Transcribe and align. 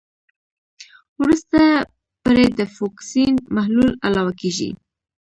وروسته 1.19 1.59
پرې 2.23 2.45
د 2.59 2.61
فوکسین 2.75 3.33
محلول 3.55 3.89
علاوه 4.07 4.33
کیږي. 4.41 4.69